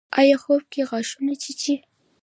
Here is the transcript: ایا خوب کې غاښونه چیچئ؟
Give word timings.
ایا 0.19 0.37
خوب 0.43 0.63
کې 0.71 0.81
غاښونه 0.89 1.33
چیچئ؟ 1.43 1.75